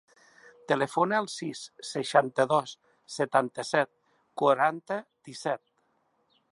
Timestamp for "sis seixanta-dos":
1.33-2.73